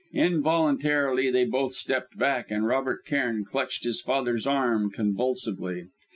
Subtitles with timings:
[0.15, 5.89] Involuntarily they both stepped back, and Robert Cairn clutched his father's arm convulsively.